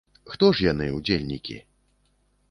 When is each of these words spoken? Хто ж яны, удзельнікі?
Хто 0.29 0.47
ж 0.59 0.63
яны, 0.71 0.87
удзельнікі? 0.99 1.57